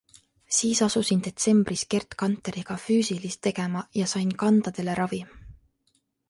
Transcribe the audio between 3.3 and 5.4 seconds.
tegema ja sain kandadele ravi.